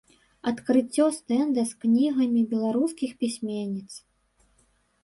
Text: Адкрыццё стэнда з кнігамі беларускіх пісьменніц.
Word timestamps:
Адкрыццё 0.51 1.05
стэнда 1.17 1.61
з 1.73 1.83
кнігамі 1.83 2.41
беларускіх 2.55 3.11
пісьменніц. 3.21 3.89